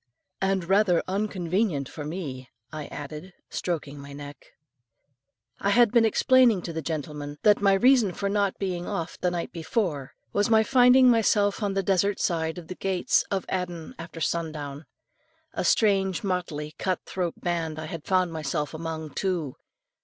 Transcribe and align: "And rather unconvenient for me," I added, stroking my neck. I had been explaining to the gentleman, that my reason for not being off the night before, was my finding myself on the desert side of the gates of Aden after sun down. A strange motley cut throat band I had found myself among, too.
"And 0.41 0.63
rather 0.67 1.03
unconvenient 1.07 1.87
for 1.87 2.03
me," 2.03 2.49
I 2.73 2.87
added, 2.87 3.33
stroking 3.51 3.99
my 3.99 4.13
neck. 4.13 4.47
I 5.59 5.69
had 5.69 5.91
been 5.91 6.05
explaining 6.05 6.63
to 6.63 6.73
the 6.73 6.81
gentleman, 6.81 7.37
that 7.43 7.61
my 7.61 7.73
reason 7.73 8.11
for 8.11 8.27
not 8.27 8.57
being 8.57 8.87
off 8.87 9.19
the 9.19 9.29
night 9.29 9.51
before, 9.51 10.13
was 10.33 10.49
my 10.49 10.63
finding 10.63 11.07
myself 11.11 11.61
on 11.61 11.75
the 11.75 11.83
desert 11.83 12.19
side 12.19 12.57
of 12.57 12.67
the 12.67 12.73
gates 12.73 13.23
of 13.29 13.45
Aden 13.47 13.93
after 13.99 14.19
sun 14.19 14.51
down. 14.51 14.87
A 15.53 15.63
strange 15.63 16.23
motley 16.23 16.73
cut 16.79 17.01
throat 17.05 17.35
band 17.39 17.77
I 17.77 17.85
had 17.85 18.03
found 18.07 18.33
myself 18.33 18.73
among, 18.73 19.11
too. 19.11 19.55